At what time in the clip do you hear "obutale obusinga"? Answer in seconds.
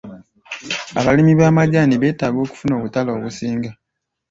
2.75-3.71